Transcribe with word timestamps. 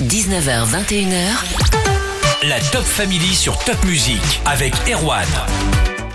19h, 0.00 0.66
21h. 0.66 2.46
La 2.46 2.60
Top 2.70 2.82
Family 2.82 3.34
sur 3.34 3.58
Top 3.64 3.82
Music 3.86 4.20
avec 4.44 4.74
Erwan. 4.92 5.24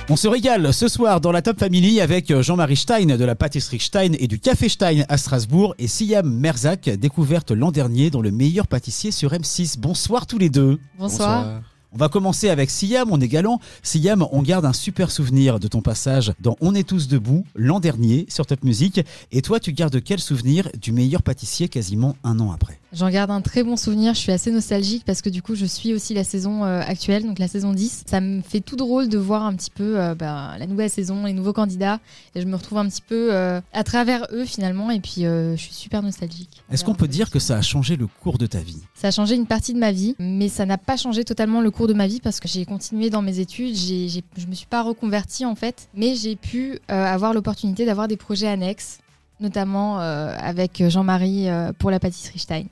On 0.07 0.15
se 0.15 0.27
régale 0.27 0.71
ce 0.71 0.87
soir 0.87 1.19
dans 1.19 1.31
la 1.31 1.41
Top 1.41 1.57
Family 1.57 1.99
avec 1.99 2.31
Jean-Marie 2.41 2.75
Stein 2.75 3.17
de 3.17 3.25
la 3.25 3.33
pâtisserie 3.33 3.79
Stein 3.79 4.11
et 4.19 4.27
du 4.27 4.39
Café 4.39 4.69
Stein 4.69 5.03
à 5.09 5.17
Strasbourg 5.17 5.73
et 5.79 5.87
Siam 5.87 6.31
Merzak, 6.31 6.89
découverte 6.89 7.49
l'an 7.49 7.71
dernier 7.71 8.11
dans 8.11 8.21
le 8.21 8.29
meilleur 8.29 8.67
pâtissier 8.67 9.09
sur 9.09 9.31
M6. 9.31 9.79
Bonsoir 9.79 10.27
tous 10.27 10.37
les 10.37 10.49
deux. 10.49 10.79
Bonsoir. 10.99 11.61
On 11.93 11.97
va 11.97 12.07
commencer 12.07 12.47
avec 12.47 12.69
Siam, 12.69 13.09
on 13.11 13.19
est 13.19 13.27
galant. 13.27 13.59
Siam, 13.83 14.25
on 14.31 14.41
garde 14.41 14.63
un 14.63 14.71
super 14.71 15.11
souvenir 15.11 15.59
de 15.59 15.67
ton 15.67 15.81
passage 15.81 16.31
dans 16.39 16.55
On 16.61 16.73
est 16.73 16.87
tous 16.87 17.09
debout 17.09 17.43
l'an 17.53 17.81
dernier 17.81 18.25
sur 18.29 18.45
Top 18.45 18.63
Music. 18.63 19.01
Et 19.33 19.41
toi, 19.41 19.59
tu 19.59 19.73
gardes 19.73 20.01
quel 20.01 20.21
souvenir 20.21 20.69
du 20.79 20.93
meilleur 20.93 21.21
pâtissier 21.21 21.67
quasiment 21.67 22.15
un 22.23 22.39
an 22.39 22.53
après? 22.53 22.79
J'en 22.93 23.09
garde 23.09 23.31
un 23.31 23.41
très 23.41 23.63
bon 23.63 23.75
souvenir. 23.75 24.13
Je 24.13 24.19
suis 24.19 24.31
assez 24.31 24.51
nostalgique 24.51 25.03
parce 25.05 25.21
que 25.21 25.29
du 25.29 25.41
coup, 25.41 25.55
je 25.55 25.65
suis 25.65 25.93
aussi 25.93 26.13
la 26.13 26.23
saison 26.23 26.63
euh, 26.63 26.81
actuelle, 26.81 27.23
donc 27.23 27.39
la 27.39 27.47
saison 27.47 27.73
10. 27.73 28.03
Ça 28.05 28.21
me 28.21 28.41
fait 28.41 28.59
tout 28.59 28.75
drôle 28.75 29.07
de 29.09 29.17
voir 29.17 29.43
un 29.43 29.53
petit 29.55 29.69
peu 29.69 29.99
euh, 29.99 30.15
bah, 30.15 30.55
la 30.57 30.67
nouvelle 30.67 30.89
saison, 30.89 31.25
les 31.25 31.33
nouveaux 31.33 31.53
candidats. 31.53 31.99
Et 32.35 32.41
je 32.41 32.47
me 32.47 32.55
retrouve 32.55 32.77
un 32.77 32.87
petit 32.87 33.01
peu 33.01 33.33
euh, 33.33 33.61
à 33.73 33.83
travers 33.83 34.27
eux 34.31 34.45
finalement. 34.45 34.91
Et 34.91 34.99
puis, 35.01 35.23
je 35.23 35.55
suis 35.57 35.73
super 35.73 36.03
nostalgique. 36.03 36.63
Est-ce 36.71 36.85
qu'on 36.85 36.95
peut 36.95 37.07
dire 37.07 37.29
que 37.29 37.39
ça 37.39 37.57
a 37.57 37.61
changé 37.61 37.97
le 37.97 38.07
cours 38.07 38.37
de 38.37 38.45
ta 38.45 38.59
vie? 38.59 38.81
Ça 38.93 39.07
a 39.07 39.11
changé 39.11 39.35
une 39.35 39.45
partie 39.45 39.73
de 39.73 39.79
ma 39.79 39.91
vie, 39.91 40.15
mais 40.19 40.49
ça 40.49 40.65
n'a 40.65 40.77
pas 40.77 40.95
changé 40.95 41.23
totalement 41.23 41.61
le 41.61 41.71
cours 41.71 41.80
de 41.87 41.93
ma 41.93 42.07
vie 42.07 42.19
parce 42.19 42.39
que 42.39 42.47
j'ai 42.47 42.65
continué 42.65 43.09
dans 43.09 43.21
mes 43.21 43.39
études. 43.39 43.75
J'ai, 43.75 44.07
je 44.09 44.47
me 44.47 44.53
suis 44.53 44.67
pas 44.67 44.81
reconvertie 44.81 45.45
en 45.45 45.55
fait, 45.55 45.89
mais 45.93 46.15
j'ai 46.15 46.35
pu 46.35 46.79
avoir 46.87 47.33
l'opportunité 47.33 47.85
d'avoir 47.85 48.07
des 48.07 48.17
projets 48.17 48.47
annexes 48.47 48.99
notamment 49.39 49.97
avec 49.97 50.83
Jean-Marie 50.87 51.47
pour 51.79 51.89
la 51.89 51.99
pâtisserie 51.99 52.37
Stein. 52.37 52.65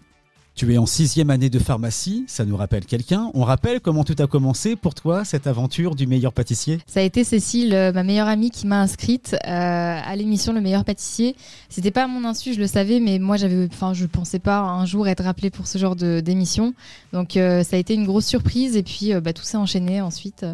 Tu 0.59 0.73
es 0.73 0.77
en 0.77 0.86
sixième 0.86 1.30
année 1.30 1.49
de 1.49 1.58
pharmacie, 1.58 2.26
ça 2.27 2.44
nous 2.44 2.58
rappelle 2.58 2.86
quelqu'un. 2.86 3.31
On 3.34 3.45
rappelle 3.45 3.80
comment 3.80 4.04
tout 4.04 4.17
a 4.20 4.27
commencé 4.27 4.75
pour 4.75 4.94
toi, 4.94 5.23
cette 5.23 5.47
aventure 5.47 5.95
du 5.95 6.06
meilleur 6.06 6.34
pâtissier 6.34 6.80
Ça 6.86 7.00
a 7.00 7.03
été 7.03 7.23
Cécile, 7.23 7.73
euh, 7.73 7.94
ma 7.94 8.03
meilleure 8.03 8.28
amie, 8.28 8.52
qui 8.52 8.67
m'a 8.67 8.81
inscrite 8.81 9.38
euh, 9.45 9.47
à 9.47 10.16
l'émission 10.17 10.52
Le 10.52 10.59
meilleur 10.59 10.84
pâtissier. 10.84 11.38
C'était 11.69 11.92
pas 11.92 12.03
à 12.03 12.08
mon 12.08 12.25
insu, 12.25 12.53
je 12.53 12.59
le 12.59 12.67
savais, 12.67 13.00
mais 13.00 13.19
moi, 13.19 13.38
j'avais, 13.38 13.69
enfin, 13.72 13.94
je 13.94 14.06
pensais 14.06 14.39
pas 14.39 14.59
un 14.59 14.86
jour 14.86 15.08
être 15.08 15.25
appelée 15.25 15.50
pour 15.50 15.66
ce 15.66 15.78
genre 15.78 15.95
d'émission. 15.95 16.73
Donc, 17.14 17.38
euh, 17.38 17.64
ça 17.64 17.78
a 17.78 17.80
été 17.80 17.94
une 17.94 18.06
grosse 18.06 18.25
surprise, 18.25 18.75
et 18.75 18.84
puis 18.84 19.14
bah, 19.14 19.31
tout 19.31 19.44
s'est 19.44 19.56
enchaîné 19.56 20.02
ensuite. 20.02 20.45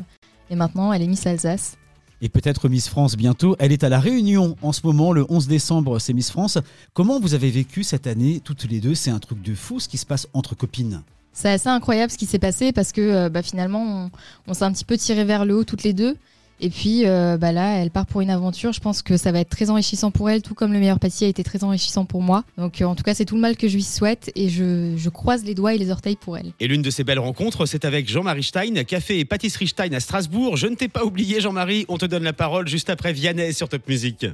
Et 0.51 0.55
maintenant, 0.55 0.93
elle 0.93 1.01
est 1.01 1.07
Miss 1.07 1.25
Alsace 1.25 1.77
et 2.21 2.29
peut-être 2.29 2.69
Miss 2.69 2.87
France 2.87 3.15
bientôt. 3.15 3.55
Elle 3.59 3.71
est 3.71 3.83
à 3.83 3.89
La 3.89 3.99
Réunion 3.99 4.55
en 4.61 4.71
ce 4.71 4.81
moment, 4.83 5.13
le 5.13 5.25
11 5.29 5.47
décembre, 5.47 5.99
c'est 5.99 6.13
Miss 6.13 6.31
France. 6.31 6.57
Comment 6.93 7.19
vous 7.19 7.33
avez 7.33 7.49
vécu 7.51 7.83
cette 7.83 8.07
année 8.07 8.41
toutes 8.43 8.69
les 8.69 8.79
deux? 8.79 8.95
C'est 8.95 9.11
un 9.11 9.19
truc 9.19 9.41
de 9.41 9.53
fou 9.53 9.79
ce 9.79 9.87
qui 9.87 9.97
se 9.97 10.05
passe 10.05 10.27
entre 10.33 10.55
copines. 10.55 11.01
C'est 11.33 11.49
assez 11.49 11.67
incroyable 11.67 12.11
ce 12.11 12.17
qui 12.17 12.25
s'est 12.25 12.39
passé 12.39 12.71
parce 12.71 12.93
que 12.93 13.01
euh, 13.01 13.29
bah, 13.29 13.41
finalement, 13.43 14.09
on 14.47 14.53
s'est 14.53 14.63
un 14.63 14.71
petit 14.71 14.85
peu 14.85 14.97
tiré 14.97 15.25
vers 15.25 15.45
le 15.45 15.55
haut 15.55 15.63
toutes 15.65 15.83
les 15.83 15.93
deux. 15.93 16.15
Et 16.61 16.69
puis 16.69 17.05
euh, 17.05 17.37
bah 17.37 17.51
là, 17.51 17.77
elle 17.77 17.91
part 17.91 18.05
pour 18.05 18.21
une 18.21 18.29
aventure. 18.29 18.71
Je 18.71 18.79
pense 18.79 19.01
que 19.01 19.17
ça 19.17 19.31
va 19.31 19.39
être 19.39 19.49
très 19.49 19.69
enrichissant 19.69 20.11
pour 20.11 20.29
elle, 20.29 20.41
tout 20.41 20.53
comme 20.53 20.73
le 20.73 20.79
meilleur 20.79 20.99
pâtissier 20.99 21.27
a 21.27 21.29
été 21.29 21.43
très 21.43 21.63
enrichissant 21.63 22.05
pour 22.05 22.21
moi. 22.21 22.43
Donc 22.57 22.81
euh, 22.81 22.85
en 22.85 22.95
tout 22.95 23.03
cas, 23.03 23.13
c'est 23.13 23.25
tout 23.25 23.35
le 23.35 23.41
mal 23.41 23.57
que 23.57 23.67
je 23.67 23.75
lui 23.75 23.83
souhaite 23.83 24.31
et 24.35 24.49
je, 24.49 25.09
croise 25.09 25.45
les 25.45 25.53
doigts 25.53 25.73
et 25.73 25.77
les 25.77 25.91
orteils 25.91 26.17
pour 26.17 26.37
elle. 26.37 26.51
Et 26.59 26.67
l'une 26.67 26.81
de 26.81 26.89
ces 26.89 27.03
belles 27.03 27.19
rencontres, 27.19 27.65
c'est 27.65 27.85
avec 27.85 28.09
Jean-Marie 28.09 28.43
Stein, 28.43 28.83
café 28.83 29.19
et 29.19 29.25
pâtisserie 29.25 29.67
Stein 29.67 29.93
à 29.93 29.99
Strasbourg. 29.99 30.57
Je 30.57 30.67
ne 30.67 30.75
t'ai 30.75 30.87
pas 30.87 31.05
oublié, 31.05 31.39
Jean-Marie. 31.39 31.85
On 31.87 31.97
te 31.97 32.05
donne 32.05 32.23
la 32.23 32.33
parole 32.33 32.67
juste 32.67 32.89
après 32.89 33.13
Vianney 33.13 33.53
sur 33.53 33.69
Top 33.69 33.87
Music. 33.87 34.25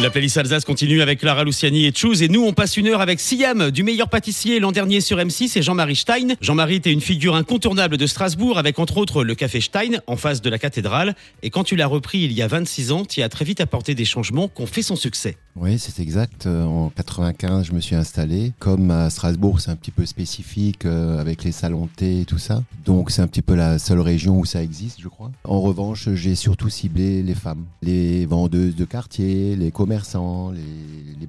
La 0.00 0.08
playlist 0.08 0.38
Alsace 0.38 0.64
continue 0.64 1.02
avec 1.02 1.22
Lara 1.22 1.44
Luciani 1.44 1.84
et 1.84 1.92
Choose 1.94 2.22
et 2.22 2.28
nous 2.28 2.42
on 2.42 2.54
passe 2.54 2.78
une 2.78 2.86
heure 2.86 3.02
avec 3.02 3.20
Siam 3.20 3.70
du 3.70 3.82
meilleur 3.82 4.08
pâtissier 4.08 4.58
l'an 4.58 4.72
dernier 4.72 5.02
sur 5.02 5.18
M6 5.18 5.58
et 5.58 5.62
Jean-Marie 5.62 5.96
Stein. 5.96 6.28
Jean-Marie 6.40 6.76
était 6.76 6.90
une 6.90 7.02
figure 7.02 7.34
incontournable 7.34 7.98
de 7.98 8.06
Strasbourg 8.06 8.56
avec 8.56 8.78
entre 8.78 8.96
autres 8.96 9.24
le 9.24 9.34
café 9.34 9.60
Stein 9.60 10.00
en 10.06 10.16
face 10.16 10.40
de 10.40 10.48
la 10.48 10.58
cathédrale 10.58 11.14
et 11.42 11.50
quand 11.50 11.64
tu 11.64 11.76
l'as 11.76 11.86
repris 11.86 12.20
il 12.20 12.32
y 12.32 12.40
a 12.40 12.46
26 12.46 12.92
ans, 12.92 13.04
tu 13.04 13.20
as 13.20 13.28
très 13.28 13.44
vite 13.44 13.60
apporté 13.60 13.94
des 13.94 14.06
changements 14.06 14.48
qui 14.48 14.62
ont 14.62 14.66
fait 14.66 14.82
son 14.82 14.96
succès. 14.96 15.36
Oui, 15.56 15.78
c'est 15.78 16.00
exact. 16.00 16.46
Euh, 16.46 16.64
en 16.64 16.90
95, 16.90 17.66
je 17.66 17.72
me 17.72 17.80
suis 17.80 17.96
installé. 17.96 18.52
Comme 18.60 18.90
à 18.90 19.10
Strasbourg, 19.10 19.60
c'est 19.60 19.70
un 19.70 19.76
petit 19.76 19.90
peu 19.90 20.06
spécifique 20.06 20.86
euh, 20.86 21.20
avec 21.20 21.42
les 21.42 21.52
salons 21.52 21.86
de 21.86 21.90
thé 21.90 22.20
et 22.20 22.24
tout 22.24 22.38
ça. 22.38 22.62
Donc 22.84 23.10
c'est 23.10 23.20
un 23.20 23.26
petit 23.26 23.42
peu 23.42 23.54
la 23.54 23.78
seule 23.78 24.00
région 24.00 24.38
où 24.38 24.44
ça 24.44 24.62
existe, 24.62 25.00
je 25.00 25.08
crois. 25.08 25.30
En 25.44 25.60
revanche, 25.60 26.08
j'ai 26.14 26.36
surtout 26.36 26.68
ciblé 26.68 27.22
les 27.22 27.34
femmes, 27.34 27.64
les 27.82 28.26
vendeuses 28.26 28.76
de 28.76 28.84
quartier, 28.84 29.56
les 29.56 29.70
commerçants, 29.70 30.50
les, 30.50 30.60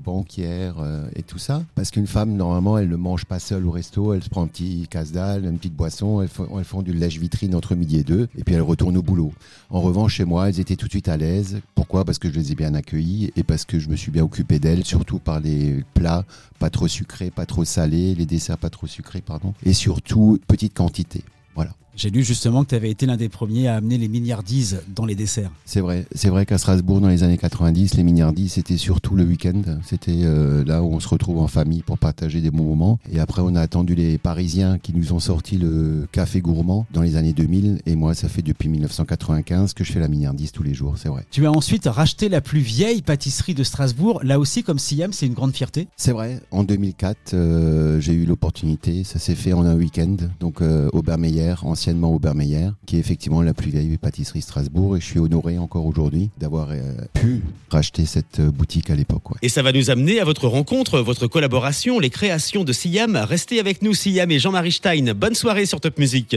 banquières 0.03 0.77
euh, 0.79 1.07
et 1.15 1.21
tout 1.21 1.37
ça. 1.37 1.61
Parce 1.75 1.91
qu'une 1.91 2.07
femme, 2.07 2.35
normalement, 2.35 2.79
elle 2.79 2.89
ne 2.89 2.95
mange 2.95 3.25
pas 3.25 3.37
seule 3.37 3.67
au 3.67 3.71
resto. 3.71 4.15
Elle 4.15 4.23
se 4.23 4.29
prend 4.29 4.41
un 4.41 4.47
petit 4.47 4.87
casse-dalle, 4.89 5.45
une 5.45 5.57
petite 5.57 5.75
boisson. 5.75 6.23
Elles 6.23 6.27
font, 6.27 6.47
elles 6.57 6.65
font 6.65 6.81
du 6.81 6.91
lèche-vitrine 6.91 7.53
entre 7.53 7.75
midi 7.75 7.97
et 7.97 8.03
deux. 8.03 8.27
Et 8.35 8.43
puis 8.43 8.55
elles 8.55 8.61
retournent 8.61 8.97
au 8.97 9.03
boulot. 9.03 9.31
En 9.69 9.79
revanche, 9.79 10.15
chez 10.15 10.25
moi, 10.25 10.49
elles 10.49 10.59
étaient 10.59 10.75
tout 10.75 10.87
de 10.87 10.91
suite 10.91 11.07
à 11.07 11.17
l'aise. 11.17 11.61
Pourquoi? 11.75 12.03
Parce 12.03 12.17
que 12.17 12.31
je 12.31 12.35
les 12.35 12.51
ai 12.51 12.55
bien 12.55 12.73
accueillies 12.73 13.31
et 13.35 13.43
parce 13.43 13.63
que 13.63 13.77
je 13.77 13.89
me 13.89 13.95
suis 13.95 14.11
bien 14.11 14.20
occupé 14.21 14.59
d'elles, 14.59 14.85
surtout 14.85 15.19
par 15.19 15.39
les 15.39 15.83
plats 15.93 16.25
pas 16.59 16.69
trop 16.69 16.87
sucrés, 16.87 17.31
pas 17.31 17.45
trop 17.45 17.65
salés, 17.65 18.13
les 18.15 18.25
desserts 18.25 18.57
pas 18.57 18.69
trop 18.69 18.87
sucrés, 18.87 19.21
pardon. 19.21 19.53
Et 19.63 19.73
surtout, 19.73 20.39
petite 20.47 20.75
quantité. 20.75 21.23
Voilà. 21.55 21.71
J'ai 21.95 22.09
lu 22.09 22.23
justement 22.23 22.63
que 22.63 22.69
tu 22.69 22.75
avais 22.75 22.89
été 22.89 23.05
l'un 23.05 23.17
des 23.17 23.29
premiers 23.29 23.67
à 23.67 23.75
amener 23.75 23.97
les 23.97 24.07
miniardises 24.07 24.81
dans 24.95 25.05
les 25.05 25.15
desserts. 25.15 25.51
C'est 25.65 25.81
vrai, 25.81 26.05
c'est 26.13 26.29
vrai 26.29 26.45
qu'à 26.45 26.57
Strasbourg 26.57 27.01
dans 27.01 27.09
les 27.09 27.23
années 27.23 27.37
90, 27.37 27.95
les 27.95 28.03
miniardises 28.03 28.53
c'était 28.53 28.77
surtout 28.77 29.15
le 29.15 29.23
week-end. 29.23 29.61
C'était 29.85 30.21
euh, 30.23 30.63
là 30.65 30.83
où 30.83 30.93
on 30.93 30.99
se 30.99 31.07
retrouve 31.07 31.39
en 31.39 31.47
famille 31.47 31.81
pour 31.81 31.97
partager 31.97 32.41
des 32.41 32.51
bons 32.51 32.63
moments. 32.63 32.99
Et 33.11 33.19
après 33.19 33.41
on 33.41 33.55
a 33.55 33.61
attendu 33.61 33.95
les 33.95 34.17
Parisiens 34.17 34.79
qui 34.79 34.93
nous 34.93 35.13
ont 35.13 35.19
sorti 35.19 35.57
le 35.57 36.07
café 36.11 36.41
gourmand 36.41 36.85
dans 36.93 37.01
les 37.01 37.15
années 37.15 37.33
2000. 37.33 37.81
Et 37.85 37.95
moi 37.95 38.13
ça 38.13 38.29
fait 38.29 38.41
depuis 38.41 38.69
1995 38.69 39.73
que 39.73 39.83
je 39.83 39.91
fais 39.91 39.99
la 39.99 40.07
miniardise 40.07 40.51
tous 40.51 40.63
les 40.63 40.73
jours, 40.73 40.95
c'est 40.97 41.09
vrai. 41.09 41.25
Tu 41.31 41.45
as 41.45 41.51
ensuite 41.51 41.85
racheté 41.85 42.29
la 42.29 42.41
plus 42.41 42.59
vieille 42.59 43.01
pâtisserie 43.01 43.53
de 43.53 43.63
Strasbourg. 43.63 44.21
Là 44.23 44.39
aussi 44.39 44.63
comme 44.63 44.79
Siam, 44.79 45.13
c'est 45.13 45.25
une 45.25 45.33
grande 45.33 45.53
fierté. 45.53 45.87
C'est 45.97 46.11
vrai. 46.11 46.39
En 46.51 46.63
2004, 46.63 47.33
euh, 47.33 47.99
j'ai 47.99 48.13
eu 48.13 48.25
l'opportunité. 48.25 49.03
Ça 49.03 49.19
s'est 49.19 49.35
fait 49.35 49.53
en 49.53 49.65
un 49.65 49.75
week-end. 49.75 50.15
Donc 50.39 50.61
euh, 50.61 50.89
Aubert-Meyer, 50.93 51.55
anciennement 51.81 52.13
Aubert-Meyer, 52.13 52.69
qui 52.85 52.97
est 52.97 52.99
effectivement 52.99 53.41
la 53.41 53.55
plus 53.55 53.71
vieille 53.71 53.97
pâtisserie 53.97 54.43
Strasbourg. 54.43 54.97
Et 54.97 54.99
je 54.99 55.05
suis 55.05 55.19
honoré 55.19 55.57
encore 55.57 55.87
aujourd'hui 55.87 56.29
d'avoir 56.37 56.67
euh, 56.69 56.77
pu 57.15 57.41
racheter 57.71 58.05
cette 58.05 58.39
euh, 58.39 58.51
boutique 58.51 58.91
à 58.91 58.95
l'époque. 58.95 59.23
Et 59.41 59.49
ça 59.49 59.63
va 59.63 59.71
nous 59.71 59.89
amener 59.89 60.19
à 60.19 60.23
votre 60.23 60.47
rencontre, 60.47 60.99
votre 60.99 61.25
collaboration, 61.25 61.97
les 61.99 62.11
créations 62.11 62.63
de 62.63 62.71
Siam. 62.71 63.15
Restez 63.15 63.59
avec 63.59 63.81
nous, 63.81 63.95
Siam 63.95 64.29
et 64.29 64.37
Jean-Marie 64.37 64.73
Stein. 64.73 65.15
Bonne 65.15 65.33
soirée 65.33 65.65
sur 65.65 65.81
Top 65.81 65.97
Music. 65.97 66.35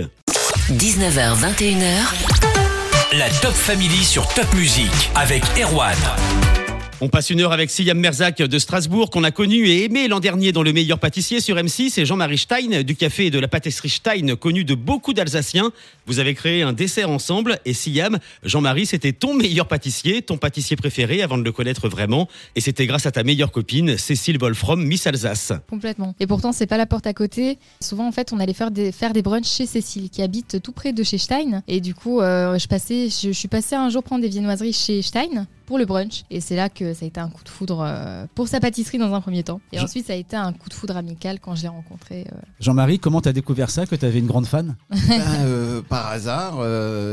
19h, 0.70 1.36
21h. 1.36 3.18
La 3.18 3.28
Top 3.42 3.52
Family 3.52 4.02
sur 4.02 4.26
Top 4.28 4.52
Music 4.54 5.10
avec 5.14 5.44
Erwan. 5.60 6.63
On 7.00 7.08
passe 7.08 7.30
une 7.30 7.40
heure 7.40 7.52
avec 7.52 7.70
Siam 7.70 7.98
Merzak 7.98 8.38
de 8.40 8.58
Strasbourg, 8.58 9.10
qu'on 9.10 9.24
a 9.24 9.32
connu 9.32 9.66
et 9.66 9.84
aimé 9.84 10.06
l'an 10.06 10.20
dernier 10.20 10.52
dans 10.52 10.62
Le 10.62 10.72
Meilleur 10.72 11.00
Pâtissier 11.00 11.40
sur 11.40 11.56
M6, 11.56 12.00
et 12.00 12.06
Jean-Marie 12.06 12.38
Stein 12.38 12.82
du 12.82 12.94
café 12.94 13.26
et 13.26 13.30
de 13.30 13.40
la 13.40 13.48
pâtisserie 13.48 13.90
Stein, 13.90 14.36
connu 14.36 14.64
de 14.64 14.76
beaucoup 14.76 15.12
d'Alsaciens. 15.12 15.72
Vous 16.06 16.20
avez 16.20 16.34
créé 16.34 16.62
un 16.62 16.72
dessert 16.72 17.10
ensemble, 17.10 17.58
et 17.64 17.74
Siam, 17.74 18.18
Jean-Marie, 18.44 18.86
c'était 18.86 19.12
ton 19.12 19.34
meilleur 19.34 19.66
pâtissier, 19.66 20.22
ton 20.22 20.36
pâtissier 20.36 20.76
préféré 20.76 21.20
avant 21.20 21.36
de 21.36 21.42
le 21.42 21.50
connaître 21.50 21.88
vraiment, 21.88 22.28
et 22.54 22.60
c'était 22.60 22.86
grâce 22.86 23.06
à 23.06 23.10
ta 23.10 23.24
meilleure 23.24 23.50
copine, 23.50 23.98
Cécile 23.98 24.38
Wolfram, 24.38 24.82
Miss 24.82 25.06
Alsace. 25.08 25.52
Complètement. 25.68 26.14
Et 26.20 26.28
pourtant, 26.28 26.52
c'est 26.52 26.68
pas 26.68 26.78
la 26.78 26.86
porte 26.86 27.08
à 27.08 27.12
côté. 27.12 27.58
Souvent, 27.80 28.06
en 28.06 28.12
fait, 28.12 28.32
on 28.32 28.38
allait 28.38 28.54
faire 28.54 28.70
des, 28.70 28.92
faire 28.92 29.12
des 29.12 29.22
brunchs 29.22 29.50
chez 29.50 29.66
Cécile, 29.66 30.10
qui 30.10 30.22
habite 30.22 30.62
tout 30.62 30.72
près 30.72 30.92
de 30.92 31.02
chez 31.02 31.18
Stein, 31.18 31.64
et 31.66 31.80
du 31.80 31.92
coup, 31.92 32.20
euh, 32.20 32.56
je, 32.56 32.68
passais, 32.68 33.08
je, 33.08 33.28
je 33.28 33.32
suis 33.32 33.48
passée 33.48 33.74
un 33.74 33.90
jour 33.90 34.04
prendre 34.04 34.22
des 34.22 34.28
viennoiseries 34.28 34.72
chez 34.72 35.02
Stein 35.02 35.46
pour 35.66 35.78
le 35.78 35.84
brunch. 35.84 36.24
Et 36.30 36.40
c'est 36.40 36.56
là 36.56 36.68
que 36.68 36.94
ça 36.94 37.04
a 37.04 37.08
été 37.08 37.20
un 37.20 37.28
coup 37.28 37.44
de 37.44 37.48
foudre 37.48 37.82
euh, 37.86 38.26
pour 38.34 38.48
sa 38.48 38.60
pâtisserie 38.60 38.98
dans 38.98 39.12
un 39.14 39.20
premier 39.20 39.42
temps. 39.42 39.60
Et 39.72 39.80
ensuite, 39.80 40.06
ça 40.06 40.12
a 40.12 40.16
été 40.16 40.36
un 40.36 40.52
coup 40.52 40.68
de 40.68 40.74
foudre 40.74 40.96
amical 40.96 41.40
quand 41.40 41.54
je 41.54 41.62
l'ai 41.62 41.68
rencontré. 41.68 42.26
Euh. 42.32 42.36
Jean-Marie, 42.60 42.98
comment 42.98 43.20
tu 43.20 43.28
as 43.28 43.32
découvert 43.32 43.70
ça, 43.70 43.86
que 43.86 43.94
tu 43.96 44.04
avais 44.04 44.18
une 44.18 44.26
grande 44.26 44.46
fan? 44.46 44.76
Ben, 44.90 45.22
euh, 45.40 45.82
Par 45.82 46.08
hasard. 46.08 46.58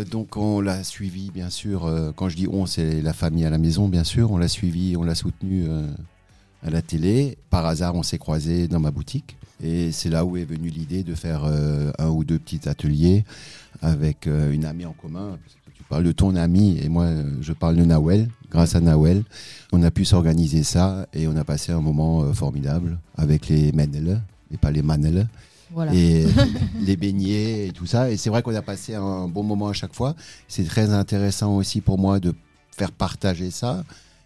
donc, 0.09 0.37
on 0.37 0.61
l'a 0.61 0.83
suivi, 0.83 1.31
bien 1.31 1.49
sûr. 1.49 1.89
quand 2.15 2.29
je 2.29 2.35
dis 2.35 2.47
on, 2.51 2.65
c'est 2.65 3.01
la 3.01 3.13
famille 3.13 3.45
à 3.45 3.49
la 3.49 3.57
maison, 3.57 3.87
bien 3.87 4.03
sûr. 4.03 4.31
On 4.31 4.37
l'a 4.37 4.47
suivi, 4.47 4.95
on 4.97 5.03
l'a 5.03 5.15
soutenu 5.15 5.67
à 6.63 6.69
la 6.69 6.81
télé. 6.81 7.37
Par 7.49 7.65
hasard, 7.65 7.95
on 7.95 8.03
s'est 8.03 8.17
croisés 8.17 8.67
dans 8.67 8.79
ma 8.79 8.91
boutique. 8.91 9.37
Et 9.63 9.91
c'est 9.91 10.09
là 10.09 10.25
où 10.25 10.37
est 10.37 10.45
venue 10.45 10.69
l'idée 10.69 11.03
de 11.03 11.13
faire 11.15 11.43
un 11.45 12.09
ou 12.09 12.23
deux 12.23 12.39
petits 12.39 12.67
ateliers 12.67 13.23
avec 13.81 14.25
une 14.27 14.65
amie 14.65 14.85
en 14.85 14.93
commun 14.93 15.37
parle 15.89 16.03
de 16.03 16.11
ton 16.11 16.35
ami 16.35 16.79
et 16.81 16.89
moi 16.89 17.07
je 17.41 17.53
parle 17.53 17.75
de 17.75 17.83
Nawel. 17.83 18.29
Grâce 18.49 18.75
à 18.75 18.81
Nawel, 18.81 19.23
on 19.71 19.81
a 19.83 19.91
pu 19.91 20.03
s'organiser 20.03 20.63
ça 20.63 21.07
et 21.13 21.27
on 21.27 21.35
a 21.37 21.43
passé 21.43 21.71
un 21.71 21.79
moment 21.79 22.23
euh, 22.23 22.33
formidable 22.33 22.99
avec 23.15 23.47
les 23.47 23.71
Menel 23.71 24.21
et 24.51 24.57
pas 24.57 24.71
les 24.71 24.81
Manel. 24.81 25.27
Et 25.93 26.25
les 26.81 26.97
beignets 26.97 27.67
et 27.67 27.71
tout 27.71 27.85
ça. 27.85 28.11
Et 28.11 28.17
c'est 28.17 28.29
vrai 28.29 28.41
qu'on 28.41 28.53
a 28.55 28.61
passé 28.61 28.95
un 28.95 29.29
bon 29.29 29.43
moment 29.43 29.69
à 29.69 29.73
chaque 29.73 29.95
fois. 29.95 30.15
C'est 30.49 30.65
très 30.65 30.91
intéressant 30.91 31.55
aussi 31.55 31.79
pour 31.79 31.97
moi 31.97 32.19
de 32.19 32.33
faire 32.75 32.91
partager 32.91 33.51
ça. 33.51 33.83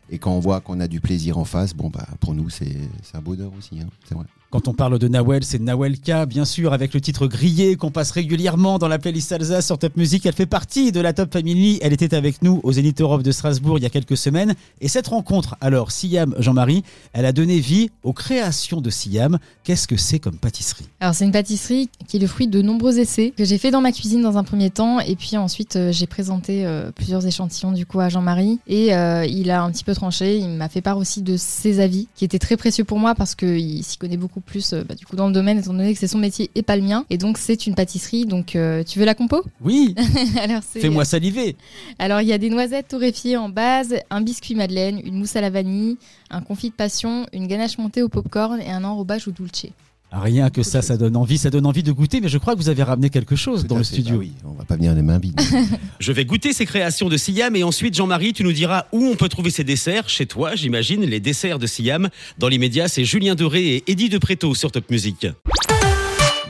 Et 0.10 0.18
quand 0.18 0.32
on 0.32 0.40
voit 0.40 0.62
qu'on 0.62 0.80
a 0.80 0.88
du 0.88 1.02
plaisir 1.02 1.38
en 1.38 1.46
face, 1.46 1.74
bon, 1.74 1.90
bah, 1.90 2.08
pour 2.20 2.34
nous, 2.34 2.50
c'est 2.50 2.76
un 3.14 3.22
bonheur 3.22 3.52
aussi. 3.58 3.80
Hein. 3.80 3.88
c'est 4.08 4.16
vrai. 4.16 4.26
Quand 4.56 4.70
on 4.70 4.74
parle 4.74 5.00
de 5.00 5.10
Nawel, 5.10 5.44
c'est 5.44 5.60
Nawelka, 5.60 6.26
bien 6.26 6.46
sûr, 6.46 6.72
avec 6.72 6.94
le 6.94 7.02
titre 7.02 7.28
Grillé 7.28 7.76
qu'on 7.76 7.92
passe 7.92 8.12
régulièrement 8.12 8.80
dans 8.80 8.88
la 8.88 8.98
playlist 8.98 9.34
Alsace 9.34 9.66
sur 9.66 9.78
Top 9.78 9.98
Music. 9.98 10.26
Elle 10.26 10.32
fait 10.32 10.46
partie 10.46 10.94
de 10.94 11.02
la 11.02 11.12
Top 11.12 11.34
Family. 11.34 11.78
Elle 11.82 11.92
était 11.92 12.16
avec 12.16 12.42
nous 12.42 12.62
au 12.64 12.72
Zénith 12.72 13.02
Europe 13.02 13.22
de 13.22 13.34
Strasbourg 13.34 13.78
il 13.80 13.82
y 13.82 13.86
a 13.86 13.90
quelques 13.90 14.16
semaines. 14.16 14.56
Et 14.80 14.88
cette 14.88 15.08
rencontre, 15.08 15.58
alors, 15.60 15.92
Siam 15.92 16.34
Jean-Marie, 16.40 16.86
elle 17.12 17.26
a 17.26 17.34
donné 17.34 17.60
vie 17.60 17.90
aux 18.04 18.14
créations 18.14 18.80
de 18.80 18.90
Siam. 18.90 19.40
Qu'est-ce 19.66 19.90
que 19.90 19.98
c'est 19.98 20.20
comme 20.20 20.38
pâtisserie? 20.38 20.86
Alors, 21.02 21.16
c'est 21.16 21.26
une 21.26 21.34
pâtisserie 21.34 21.90
qui 22.08 22.16
est 22.16 22.22
le 22.22 22.28
fruit 22.28 22.48
de 22.48 22.62
nombreux 22.62 22.98
essais 22.98 23.34
que 23.36 23.44
j'ai 23.44 23.58
fait 23.58 23.72
dans 23.72 23.82
ma 23.82 23.92
cuisine 23.92 24.22
dans 24.22 24.38
un 24.38 24.46
premier 24.46 24.70
temps. 24.70 25.02
Et 25.02 25.18
puis 25.18 25.36
ensuite, 25.36 25.76
euh, 25.76 25.92
j'ai 25.92 26.08
présenté 26.08 26.66
euh, 26.66 26.92
plusieurs 26.96 27.28
échantillons 27.28 27.74
du 27.74 27.86
coup 27.86 28.00
à 28.00 28.08
Jean-Marie. 28.08 28.62
Et 28.68 28.96
euh, 28.96 29.26
il 29.26 29.52
a 29.52 29.64
un 29.64 29.72
petit 29.72 29.84
peu 29.84 29.94
tranché. 29.94 30.38
Il 30.38 30.52
m'a 30.52 30.70
fait 30.70 30.80
part 30.80 30.98
aussi 30.98 31.22
de 31.22 31.36
ses 31.36 31.82
avis 31.82 32.08
qui 32.16 32.24
étaient 32.24 32.40
très 32.40 32.56
précieux 32.56 32.86
pour 32.86 33.00
moi 33.00 33.16
parce 33.16 33.36
qu'il 33.36 33.84
s'y 33.84 33.98
connaît 33.98 34.16
beaucoup 34.16 34.40
plus 34.46 34.74
euh, 34.74 34.84
bah, 34.84 34.96
du 34.96 35.06
coup 35.06 35.16
dans 35.16 35.28
le 35.28 35.34
domaine 35.34 35.58
étant 35.58 35.74
donné 35.74 35.94
que 35.94 36.00
c'est 36.00 36.08
son 36.08 36.18
métier 36.20 36.50
et 36.56 36.62
pas 36.64 36.76
le 36.76 36.82
mien. 36.84 37.06
Et 37.10 37.18
donc 37.18 37.38
c'est 37.38 37.68
une 37.68 37.76
pâtisserie. 37.76 38.26
Donc 38.26 38.56
euh, 38.56 38.84
tu 38.84 39.00
veux 39.00 39.06
la 39.06 39.16
compo? 39.16 39.44
Oui, 39.62 39.96
Alors 40.42 40.64
fais-moi 40.64 41.06
saliver. 41.06 41.56
alors 42.00 42.22
il 42.22 42.28
y 42.28 42.34
a 42.34 42.38
des 42.38 42.50
noisettes 42.50 42.88
torréfiées 42.90 43.38
en 43.38 43.50
base, 43.50 43.96
un 44.10 44.22
biscuit 44.22 44.56
madeleine, 44.56 45.02
une 45.04 45.16
mousse 45.16 45.36
à 45.36 45.42
la 45.42 45.50
vanille, 45.50 45.98
un 46.30 46.42
confit 46.42 46.70
de 46.70 46.76
passion, 46.76 47.26
une 47.34 47.48
ganache 47.48 47.78
montée 47.78 48.02
au 48.02 48.10
popcorn 48.10 48.60
et 48.62 48.70
un 48.72 48.84
enrobage 48.84 49.28
au 49.28 49.32
dulce. 49.32 49.66
Rien 50.12 50.50
que 50.50 50.64
ça, 50.64 50.82
ça 50.82 50.96
donne 50.96 51.18
envie, 51.18 51.38
ça 51.38 51.50
donne 51.50 51.66
envie 51.66 51.84
de 51.84 51.92
goûter. 51.92 52.22
Mais 52.22 52.30
je 52.30 52.38
crois 52.38 52.54
que 52.54 52.60
vous 52.60 52.70
avez 52.70 52.84
ramené 52.84 53.10
quelque 53.10 53.36
chose 53.36 53.64
Tout 53.64 53.68
dans 53.68 53.78
le 53.78 53.84
fait. 53.84 53.96
studio. 53.96 54.14
Bah 54.14 54.20
oui, 54.20 54.32
on 54.46 54.54
va 54.54 54.64
pas 54.64 54.76
venir 54.76 54.96
les 54.96 55.02
mains 55.02 55.20
vides. 55.20 55.40
Je 56.00 56.12
vais 56.12 56.24
goûter 56.26 56.54
ces 56.54 56.66
créations 56.66 57.10
de 57.10 57.18
Siam 57.18 57.56
et 57.56 57.64
ensuite, 57.64 57.96
Jean-Marie, 57.96 58.32
tu 58.34 58.44
nous 58.44 58.54
diras 58.54 58.86
où 58.94 59.04
on 59.04 59.16
peut 59.16 59.28
trouver 59.30 59.50
ces 59.50 59.64
desserts. 59.64 60.08
Chez 60.08 60.26
toi, 60.26 60.56
j'imagine, 60.56 61.02
les 61.04 61.20
desserts 61.20 61.60
de 61.60 61.68
Siam. 61.68 62.10
Dans 62.38 62.48
les 62.48 62.58
médias, 62.58 62.88
c'est 62.88 63.04
Julien 63.04 63.36
Doré 63.36 63.76
et 63.78 63.92
Eddie 63.92 64.10
de 64.10 64.18
Préto 64.18 64.56
sur 64.56 64.72
Top 64.72 64.90
Music. 64.90 65.28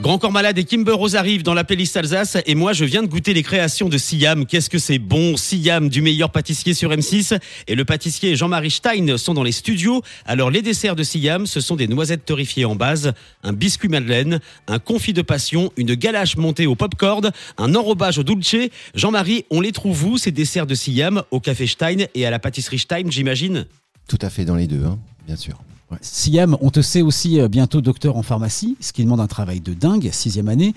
Grand 0.02 0.18
Corps 0.18 0.30
Malade 0.30 0.58
et 0.58 0.64
Kimber 0.64 0.92
Rose 0.92 1.16
arrivent 1.16 1.42
dans 1.42 1.54
la 1.54 1.64
playlist 1.64 1.96
Alsace 1.96 2.36
et 2.44 2.54
moi 2.54 2.74
je 2.74 2.84
viens 2.84 3.02
de 3.02 3.08
goûter 3.08 3.32
les 3.32 3.42
créations 3.42 3.88
de 3.88 3.96
Siam. 3.96 4.44
Qu'est-ce 4.44 4.68
que 4.68 4.78
c'est 4.78 4.98
bon 4.98 5.38
Siam 5.38 5.88
du 5.88 6.02
meilleur 6.02 6.30
pâtissier 6.30 6.74
sur 6.74 6.90
M6 6.90 7.38
et 7.66 7.74
le 7.74 7.84
pâtissier 7.86 8.36
Jean-Marie 8.36 8.70
Stein 8.70 9.16
sont 9.16 9.32
dans 9.32 9.42
les 9.42 9.52
studios. 9.52 10.02
Alors 10.26 10.50
les 10.50 10.60
desserts 10.60 10.96
de 10.96 11.02
Siam, 11.02 11.46
ce 11.46 11.60
sont 11.60 11.76
des 11.76 11.88
noisettes 11.88 12.26
torréfiées 12.26 12.66
en 12.66 12.76
base, 12.76 13.14
un 13.42 13.54
biscuit 13.54 13.88
madeleine, 13.88 14.40
un 14.68 14.78
confit 14.78 15.14
de 15.14 15.22
passion, 15.22 15.72
une 15.78 15.94
galache 15.94 16.36
montée 16.36 16.66
au 16.66 16.74
popcorn, 16.74 17.30
un 17.56 17.74
enrobage 17.74 18.18
au 18.18 18.22
dulce. 18.22 18.56
Jean-Marie, 18.94 19.46
on 19.50 19.62
les 19.62 19.72
trouve 19.72 20.04
où 20.04 20.18
ces 20.18 20.30
desserts 20.30 20.66
de 20.66 20.74
Siam? 20.74 21.22
Au 21.30 21.40
café 21.40 21.66
Stein 21.66 22.04
et 22.14 22.26
à 22.26 22.30
la 22.30 22.38
pâtisserie 22.38 22.78
Stein, 22.78 23.10
j'imagine? 23.10 23.66
Tout 24.08 24.18
à 24.20 24.28
fait 24.28 24.44
dans 24.44 24.56
les 24.56 24.66
deux, 24.66 24.84
hein, 24.84 24.98
bien 25.26 25.36
sûr. 25.36 25.58
Siam, 26.00 26.56
on 26.60 26.70
te 26.70 26.80
sait 26.80 27.02
aussi 27.02 27.40
euh, 27.40 27.48
bientôt 27.48 27.80
docteur 27.80 28.16
en 28.16 28.22
pharmacie, 28.22 28.76
ce 28.80 28.92
qui 28.92 29.04
demande 29.04 29.20
un 29.20 29.26
travail 29.26 29.60
de 29.60 29.74
dingue, 29.74 30.10
sixième 30.12 30.48
année. 30.48 30.74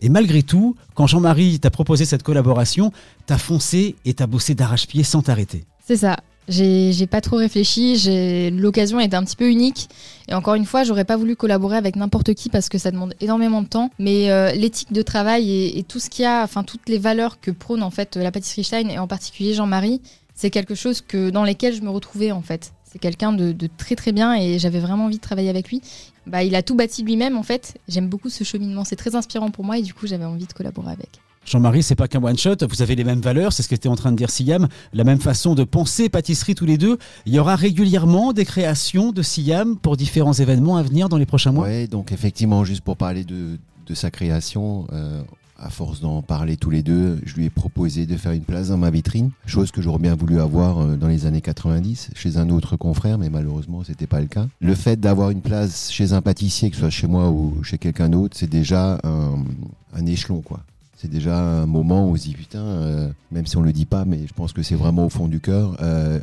Et 0.00 0.08
malgré 0.08 0.42
tout, 0.42 0.76
quand 0.94 1.06
Jean-Marie 1.06 1.58
t'a 1.58 1.70
proposé 1.70 2.04
cette 2.04 2.22
collaboration, 2.22 2.92
t'as 3.26 3.38
foncé 3.38 3.96
et 4.04 4.14
t'as 4.14 4.26
bossé 4.26 4.54
d'arrache-pied 4.54 5.02
sans 5.02 5.22
t'arrêter. 5.22 5.64
C'est 5.84 5.96
ça. 5.96 6.18
J'ai 6.48 7.06
pas 7.06 7.20
trop 7.20 7.36
réfléchi. 7.36 8.50
L'occasion 8.50 9.00
était 9.00 9.16
un 9.16 9.24
petit 9.24 9.36
peu 9.36 9.50
unique. 9.50 9.88
Et 10.28 10.34
encore 10.34 10.54
une 10.54 10.64
fois, 10.64 10.82
j'aurais 10.82 11.04
pas 11.04 11.16
voulu 11.16 11.36
collaborer 11.36 11.76
avec 11.76 11.96
n'importe 11.96 12.32
qui 12.34 12.48
parce 12.48 12.68
que 12.68 12.78
ça 12.78 12.90
demande 12.90 13.14
énormément 13.20 13.60
de 13.60 13.68
temps. 13.68 13.90
Mais 13.98 14.30
euh, 14.30 14.52
l'éthique 14.52 14.92
de 14.92 15.02
travail 15.02 15.76
et, 15.76 15.82
tout 15.82 15.98
ce 15.98 16.08
qu'il 16.08 16.22
y 16.22 16.26
a, 16.26 16.42
enfin 16.42 16.64
toutes 16.64 16.88
les 16.88 16.98
valeurs 16.98 17.40
que 17.40 17.50
prône 17.50 17.82
en 17.82 17.90
fait 17.90 18.16
la 18.16 18.32
pâtisserie 18.32 18.64
Stein 18.64 18.88
et 18.88 18.98
en 18.98 19.06
particulier 19.06 19.52
Jean-Marie, 19.52 20.00
c'est 20.34 20.50
quelque 20.50 20.74
chose 20.74 21.02
que 21.02 21.30
dans 21.30 21.44
lesquelles 21.44 21.74
je 21.74 21.82
me 21.82 21.90
retrouvais 21.90 22.32
en 22.32 22.42
fait. 22.42 22.72
C'est 22.90 22.98
quelqu'un 22.98 23.32
de, 23.32 23.52
de 23.52 23.68
très 23.76 23.96
très 23.96 24.12
bien 24.12 24.34
et 24.34 24.58
j'avais 24.58 24.80
vraiment 24.80 25.04
envie 25.04 25.16
de 25.16 25.22
travailler 25.22 25.50
avec 25.50 25.68
lui. 25.68 25.82
Bah, 26.26 26.42
il 26.42 26.54
a 26.54 26.62
tout 26.62 26.74
bâti 26.74 27.02
lui-même 27.02 27.36
en 27.36 27.42
fait. 27.42 27.78
J'aime 27.88 28.08
beaucoup 28.08 28.30
ce 28.30 28.44
cheminement. 28.44 28.84
C'est 28.84 28.96
très 28.96 29.14
inspirant 29.14 29.50
pour 29.50 29.64
moi 29.64 29.78
et 29.78 29.82
du 29.82 29.92
coup 29.92 30.06
j'avais 30.06 30.24
envie 30.24 30.46
de 30.46 30.52
collaborer 30.52 30.92
avec. 30.92 31.20
Jean-Marie, 31.44 31.82
c'est 31.82 31.94
pas 31.94 32.08
qu'un 32.08 32.22
one-shot, 32.22 32.56
vous 32.68 32.82
avez 32.82 32.94
les 32.94 33.04
mêmes 33.04 33.20
valeurs, 33.22 33.54
c'est 33.54 33.62
ce 33.62 33.68
qu'était 33.68 33.88
en 33.88 33.96
train 33.96 34.12
de 34.12 34.16
dire 34.16 34.28
Siam, 34.28 34.68
la 34.92 35.04
même 35.04 35.20
façon 35.20 35.54
de 35.54 35.64
penser 35.64 36.10
pâtisserie 36.10 36.54
tous 36.54 36.66
les 36.66 36.76
deux. 36.76 36.98
Il 37.24 37.34
y 37.34 37.38
aura 37.38 37.56
régulièrement 37.56 38.34
des 38.34 38.44
créations 38.44 39.12
de 39.12 39.22
Siam 39.22 39.78
pour 39.78 39.96
différents 39.96 40.34
événements 40.34 40.76
à 40.76 40.82
venir 40.82 41.08
dans 41.08 41.16
les 41.16 41.24
prochains 41.24 41.52
mois. 41.52 41.64
Ouais, 41.64 41.86
donc 41.86 42.12
effectivement, 42.12 42.64
juste 42.64 42.82
pour 42.82 42.98
parler 42.98 43.24
de, 43.24 43.58
de 43.86 43.94
sa 43.94 44.10
création, 44.10 44.86
euh, 44.92 45.22
à 45.58 45.70
force 45.70 46.00
d'en 46.00 46.22
parler 46.22 46.56
tous 46.56 46.70
les 46.70 46.82
deux, 46.82 47.18
je 47.24 47.34
lui 47.34 47.46
ai 47.46 47.50
proposé 47.50 48.06
de 48.06 48.16
faire 48.16 48.32
une 48.32 48.42
place 48.42 48.68
dans 48.68 48.76
ma 48.76 48.90
vitrine, 48.90 49.30
chose 49.46 49.70
que 49.70 49.82
j'aurais 49.82 49.98
bien 49.98 50.14
voulu 50.14 50.40
avoir 50.40 50.78
euh, 50.78 50.96
dans 50.96 51.08
les 51.08 51.26
années 51.26 51.40
90 51.40 52.10
chez 52.14 52.36
un 52.36 52.48
autre 52.50 52.76
confrère, 52.76 53.18
mais 53.18 53.28
malheureusement, 53.28 53.82
c'était 53.84 54.06
pas 54.06 54.20
le 54.20 54.26
cas. 54.26 54.46
Le 54.60 54.74
fait 54.74 54.98
d'avoir 55.00 55.30
une 55.30 55.40
place 55.40 55.90
chez 55.90 56.12
un 56.12 56.22
pâtissier, 56.22 56.70
que 56.70 56.76
ce 56.76 56.82
soit 56.82 56.90
chez 56.90 57.06
moi 57.06 57.30
ou 57.30 57.62
chez 57.64 57.78
quelqu'un 57.78 58.08
d'autre, 58.08 58.36
c'est 58.38 58.48
déjà 58.50 59.00
un, 59.04 60.06
échelon, 60.06 60.40
quoi. 60.40 60.60
C'est 60.96 61.10
déjà 61.10 61.38
un 61.38 61.66
moment 61.66 62.06
où 62.06 62.12
on 62.12 62.16
se 62.16 62.22
dit 62.22 62.34
putain, 62.34 62.58
euh, 62.58 63.08
même 63.30 63.46
si 63.46 63.56
on 63.56 63.62
le 63.62 63.72
dit 63.72 63.84
pas, 63.84 64.04
mais 64.04 64.26
je 64.26 64.32
pense 64.32 64.52
que 64.52 64.62
c'est 64.62 64.74
vraiment 64.74 65.06
au 65.06 65.10
fond 65.10 65.28
du 65.28 65.40
cœur. 65.40 65.76
euh, 65.80 66.18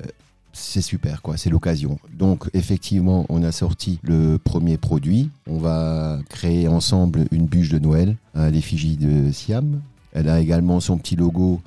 c'est 0.56 0.82
super, 0.82 1.22
quoi. 1.22 1.38
C'est 1.38 1.50
l'occasion. 1.50 2.00
Donc, 2.14 2.50
effectivement, 2.54 3.26
on 3.30 3.44
a 3.44 3.52
sorti 3.52 4.00
le 4.04 4.38
premier 4.38 4.78
produit. 4.78 5.30
On 5.48 5.58
va 5.58 6.20
créer 6.30 6.68
ensemble 6.68 7.26
une 7.32 7.46
bûche 7.46 7.70
de 7.70 7.80
Noël 7.80 8.16
à 8.34 8.50
l'effigie 8.50 8.96
de 8.96 9.32
Siam. 9.32 9.82
Elle 10.14 10.30
a 10.30 10.40
également 10.40 10.80
son 10.80 10.98
petit 10.98 11.18
logo 11.18 11.62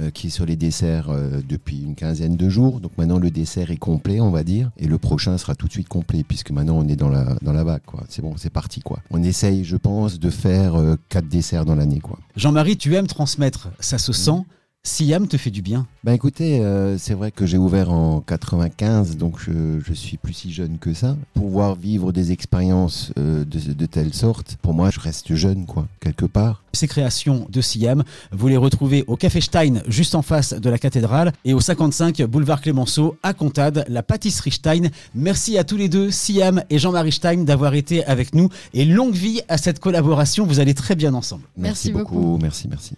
euh, 0.00 0.10
qui 0.10 0.26
est 0.26 0.30
sur 0.30 0.46
les 0.46 0.56
desserts 0.56 1.10
euh, 1.10 1.40
depuis 1.48 1.82
une 1.82 1.94
quinzaine 1.94 2.36
de 2.36 2.48
jours. 2.48 2.80
Donc 2.80 2.92
maintenant, 2.98 3.18
le 3.18 3.30
dessert 3.30 3.70
est 3.70 3.76
complet, 3.76 4.20
on 4.20 4.30
va 4.30 4.42
dire. 4.42 4.70
Et 4.76 4.86
le 4.86 4.98
prochain 4.98 5.38
sera 5.38 5.54
tout 5.54 5.68
de 5.68 5.72
suite 5.72 5.88
complet, 5.88 6.24
puisque 6.26 6.50
maintenant, 6.50 6.78
on 6.78 6.88
est 6.88 6.96
dans 6.96 7.10
la, 7.10 7.36
dans 7.42 7.52
vague. 7.52 7.82
C'est 8.08 8.22
bon, 8.22 8.34
c'est 8.36 8.50
parti, 8.50 8.80
quoi. 8.80 9.00
On 9.10 9.22
essaye, 9.22 9.64
je 9.64 9.76
pense, 9.76 10.18
de 10.18 10.30
faire 10.30 10.74
euh, 10.74 10.96
quatre 11.10 11.28
desserts 11.28 11.64
dans 11.64 11.76
l'année, 11.76 12.00
quoi. 12.00 12.18
Jean-Marie, 12.36 12.76
tu 12.76 12.94
aimes 12.96 13.06
transmettre, 13.06 13.68
ça 13.78 13.98
se 13.98 14.12
sent. 14.12 14.42
Siam 14.84 15.28
te 15.28 15.36
fait 15.36 15.50
du 15.50 15.62
bien. 15.62 15.86
Ben 16.02 16.12
écoutez, 16.12 16.58
euh, 16.58 16.98
c'est 16.98 17.14
vrai 17.14 17.30
que 17.30 17.46
j'ai 17.46 17.56
ouvert 17.56 17.92
en 17.92 18.20
95, 18.20 19.16
donc 19.16 19.36
je, 19.38 19.78
je 19.78 19.92
suis 19.92 20.16
plus 20.16 20.32
si 20.32 20.52
jeune 20.52 20.78
que 20.78 20.92
ça. 20.92 21.16
Pouvoir 21.34 21.76
vivre 21.76 22.10
des 22.10 22.32
expériences 22.32 23.12
euh, 23.16 23.44
de, 23.44 23.72
de 23.72 23.86
telle 23.86 24.12
sorte, 24.12 24.56
pour 24.60 24.74
moi, 24.74 24.90
je 24.90 24.98
reste 24.98 25.36
jeune, 25.36 25.66
quoi, 25.66 25.86
quelque 26.00 26.24
part. 26.26 26.64
Ces 26.72 26.88
créations 26.88 27.46
de 27.48 27.60
Siam, 27.60 28.02
vous 28.32 28.48
les 28.48 28.56
retrouvez 28.56 29.04
au 29.06 29.16
Café 29.16 29.40
Stein, 29.40 29.82
juste 29.86 30.16
en 30.16 30.22
face 30.22 30.52
de 30.52 30.68
la 30.68 30.78
cathédrale, 30.78 31.32
et 31.44 31.54
au 31.54 31.60
55 31.60 32.20
boulevard 32.22 32.60
Clémenceau, 32.60 33.16
à 33.22 33.34
Comtade, 33.34 33.84
la 33.88 34.02
pâtisserie 34.02 34.50
Stein. 34.50 34.88
Merci 35.14 35.58
à 35.58 35.62
tous 35.62 35.76
les 35.76 35.88
deux, 35.88 36.10
Siam 36.10 36.64
et 36.70 36.80
Jean-Marie 36.80 37.12
Stein, 37.12 37.44
d'avoir 37.44 37.74
été 37.74 38.04
avec 38.04 38.34
nous. 38.34 38.48
Et 38.74 38.84
longue 38.84 39.14
vie 39.14 39.42
à 39.46 39.58
cette 39.58 39.78
collaboration, 39.78 40.44
vous 40.44 40.58
allez 40.58 40.74
très 40.74 40.96
bien 40.96 41.14
ensemble. 41.14 41.44
Merci 41.56 41.92
beaucoup. 41.92 42.16
beaucoup. 42.16 42.38
Merci, 42.42 42.66
merci. 42.68 42.94